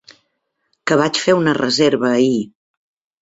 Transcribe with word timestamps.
Que 0.87 0.97
vaig 1.01 1.19
fer 1.25 1.35
un 1.41 1.51
reserva 1.59 2.09
ahir. 2.13 2.41